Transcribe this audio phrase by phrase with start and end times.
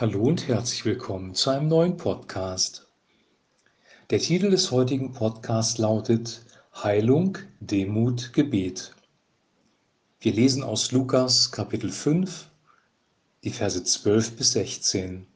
[0.00, 2.86] Hallo und herzlich willkommen zu einem neuen Podcast.
[4.08, 6.40] Der Titel des heutigen Podcasts lautet
[6.74, 8.94] Heilung, Demut, Gebet.
[10.18, 12.48] Wir lesen aus Lukas Kapitel 5,
[13.44, 15.26] die Verse 12 bis 16.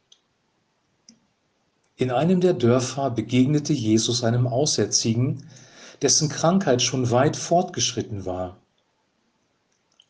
[1.96, 5.46] In einem der Dörfer begegnete Jesus einem Aussätzigen,
[6.00, 8.56] dessen Krankheit schon weit fortgeschritten war.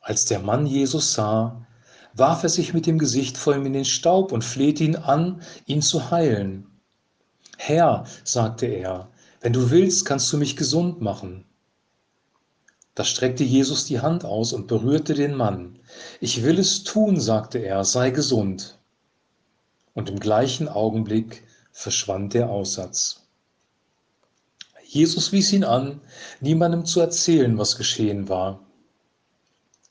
[0.01, 1.67] Als der Mann Jesus sah,
[2.15, 5.43] warf er sich mit dem Gesicht vor ihm in den Staub und flehte ihn an,
[5.67, 6.67] ihn zu heilen.
[7.57, 9.09] Herr, sagte er,
[9.41, 11.45] wenn du willst, kannst du mich gesund machen.
[12.95, 15.81] Da streckte Jesus die Hand aus und berührte den Mann.
[16.21, 18.79] Ich will es tun, sagte er, sei gesund.
[19.95, 23.23] Und im gleichen Augenblick verschwand der Aussatz.
[24.85, 26.01] Jesus wies ihn an,
[26.41, 28.61] niemandem zu erzählen, was geschehen war.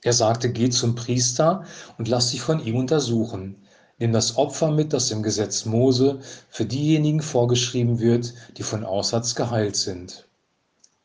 [0.04, 1.64] Er sagte, geh zum Priester
[1.98, 3.56] und lass dich von ihm untersuchen.
[4.00, 9.34] Nimm das Opfer mit, das im Gesetz Mose für diejenigen vorgeschrieben wird, die von Aussatz
[9.34, 10.28] geheilt sind.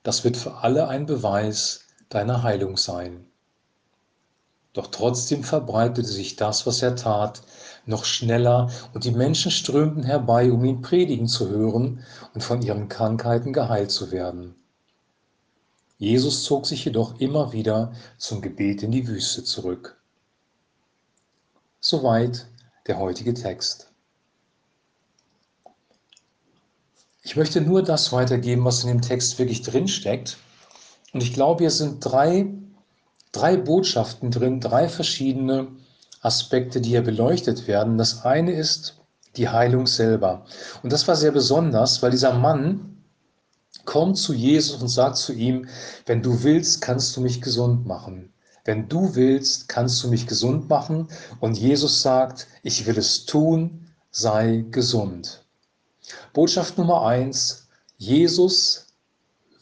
[0.02, 3.26] Das wird für alle ein Beweis deiner Heilung sein.
[4.72, 7.42] Doch trotzdem verbreitete sich das, was er tat,
[7.86, 12.88] noch schneller und die Menschen strömten herbei, um ihn predigen zu hören und von ihren
[12.88, 14.54] Krankheiten geheilt zu werden.
[15.98, 20.00] Jesus zog sich jedoch immer wieder zum Gebet in die Wüste zurück.
[21.80, 22.46] Soweit
[22.86, 23.90] der heutige Text.
[27.22, 30.38] Ich möchte nur das weitergeben, was in dem Text wirklich drinsteckt.
[31.12, 32.46] Und ich glaube, hier sind drei,
[33.32, 35.68] drei Botschaften drin, drei verschiedene
[36.22, 37.98] Aspekte, die hier beleuchtet werden.
[37.98, 38.98] Das eine ist
[39.36, 40.46] die Heilung selber.
[40.82, 42.97] Und das war sehr besonders, weil dieser Mann,
[43.88, 45.66] kommt zu Jesus und sagt zu ihm,
[46.04, 48.34] wenn du willst, kannst du mich gesund machen.
[48.66, 51.08] Wenn du willst, kannst du mich gesund machen.
[51.40, 55.42] Und Jesus sagt, ich will es tun, sei gesund.
[56.34, 58.88] Botschaft Nummer eins, Jesus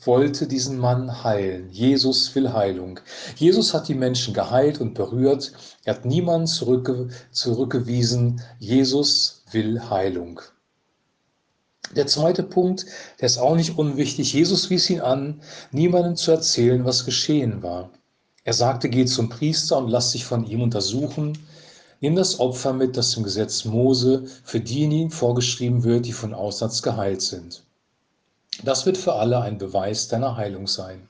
[0.03, 1.71] wollte diesen Mann heilen.
[1.71, 2.99] Jesus will Heilung.
[3.37, 5.53] Jesus hat die Menschen geheilt und berührt.
[5.85, 8.43] Er hat niemanden zurückge zurückgewiesen.
[8.59, 10.41] Jesus will Heilung.
[11.95, 12.87] Der zweite Punkt,
[13.21, 14.33] der ist auch nicht unwichtig.
[14.33, 17.91] Jesus wies ihn an, niemandem zu erzählen, was geschehen war.
[18.45, 21.39] Er sagte, geh zum Priester und lass dich von ihm untersuchen.
[22.01, 26.83] Nimm das Opfer mit, das im Gesetz Mose für diejenigen vorgeschrieben wird, die von Aussatz
[26.83, 27.63] geheilt sind.
[28.63, 31.09] Das wird für alle ein Beweis deiner Heilung sein.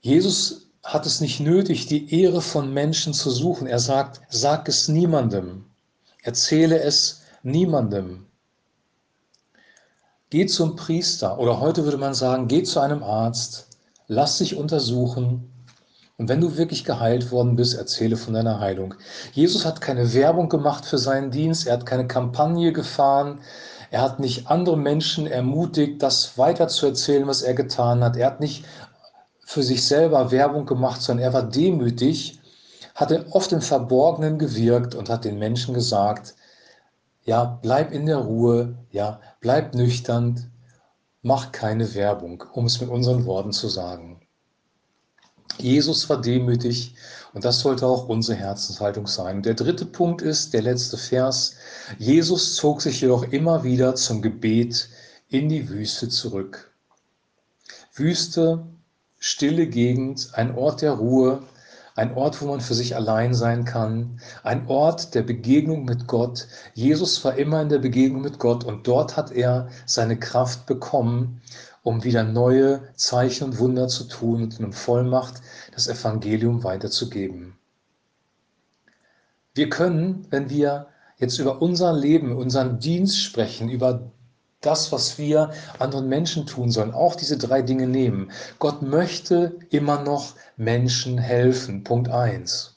[0.00, 3.66] Jesus hat es nicht nötig, die Ehre von Menschen zu suchen.
[3.66, 5.64] Er sagt, sag es niemandem.
[6.22, 8.26] Erzähle es niemandem.
[10.28, 11.38] Geh zum Priester.
[11.38, 13.68] Oder heute würde man sagen, geh zu einem Arzt,
[14.08, 15.52] lass dich untersuchen.
[16.16, 18.94] Und wenn du wirklich geheilt worden bist, erzähle von deiner Heilung.
[19.34, 23.38] Jesus hat keine Werbung gemacht für seinen Dienst, er hat keine Kampagne gefahren,
[23.92, 28.16] er hat nicht andere Menschen ermutigt, das weiter zu erzählen, was er getan hat.
[28.16, 28.64] Er hat nicht
[29.44, 32.40] für sich selber Werbung gemacht, sondern er war demütig,
[32.96, 36.34] hatte oft im Verborgenen gewirkt und hat den Menschen gesagt,
[37.26, 40.50] ja, bleib in der Ruhe, ja, bleib nüchtern,
[41.22, 44.20] mach keine Werbung, um es mit unseren Worten zu sagen.
[45.58, 46.94] Jesus war demütig
[47.32, 49.42] und das sollte auch unsere Herzenshaltung sein.
[49.42, 51.56] Der dritte Punkt ist der letzte Vers.
[51.98, 54.88] Jesus zog sich jedoch immer wieder zum Gebet
[55.28, 56.72] in die Wüste zurück.
[57.94, 58.66] Wüste,
[59.18, 61.42] stille Gegend, ein Ort der Ruhe,
[61.96, 66.46] ein Ort, wo man für sich allein sein kann, ein Ort der Begegnung mit Gott.
[66.74, 71.40] Jesus war immer in der Begegnung mit Gott und dort hat er seine Kraft bekommen,
[71.82, 75.40] um wieder neue Zeichen und Wunder zu tun und in Vollmacht
[75.74, 77.56] das Evangelium weiterzugeben.
[79.54, 84.12] Wir können, wenn wir jetzt über unser Leben, unseren Dienst sprechen, über
[84.66, 88.30] das, was wir anderen Menschen tun sollen, auch diese drei Dinge nehmen.
[88.58, 91.84] Gott möchte immer noch Menschen helfen.
[91.84, 92.74] Punkt 1.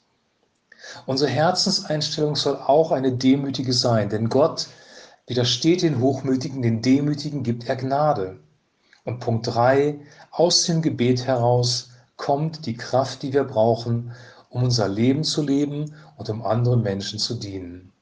[1.06, 4.68] Unsere Herzenseinstellung soll auch eine demütige sein, denn Gott
[5.26, 8.38] widersteht den Hochmütigen, den Demütigen gibt er Gnade.
[9.04, 9.98] Und Punkt 3,
[10.30, 14.12] aus dem Gebet heraus kommt die Kraft, die wir brauchen,
[14.50, 17.92] um unser Leben zu leben und um anderen Menschen zu dienen.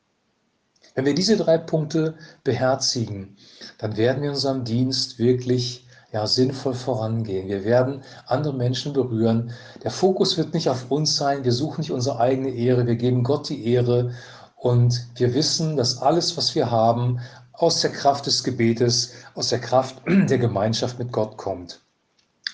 [0.99, 3.37] Wenn wir diese drei Punkte beherzigen,
[3.79, 7.47] dann werden wir in unserem Dienst wirklich ja, sinnvoll vorangehen.
[7.47, 9.53] Wir werden andere Menschen berühren.
[9.85, 11.45] Der Fokus wird nicht auf uns sein.
[11.45, 12.85] Wir suchen nicht unsere eigene Ehre.
[12.85, 14.11] Wir geben Gott die Ehre.
[14.57, 17.21] Und wir wissen, dass alles, was wir haben,
[17.53, 21.81] aus der Kraft des Gebetes, aus der Kraft der Gemeinschaft mit Gott kommt.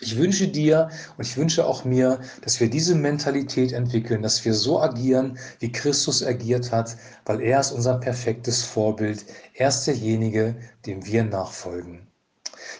[0.05, 4.53] Ich wünsche dir und ich wünsche auch mir, dass wir diese Mentalität entwickeln, dass wir
[4.53, 9.25] so agieren, wie Christus agiert hat, weil er ist unser perfektes Vorbild.
[9.55, 12.07] Er ist derjenige, dem wir nachfolgen.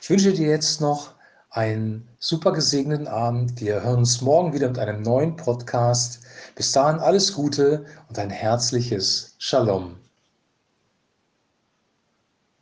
[0.03, 1.15] Ich wünsche dir jetzt noch
[1.49, 3.59] einen super gesegneten Abend.
[3.59, 6.21] Wir hören uns morgen wieder mit einem neuen Podcast.
[6.57, 9.97] Bis dahin alles Gute und ein herzliches Shalom.